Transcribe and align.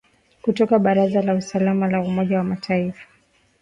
kutoka 0.41 0.79
baraza 0.79 1.21
la 1.21 1.35
usalama 1.35 1.87
la 1.87 2.01
umoja 2.01 2.37
wa 2.37 2.43
mataifa 2.43 3.03